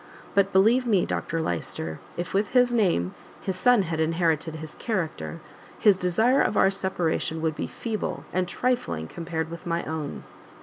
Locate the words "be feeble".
7.55-8.25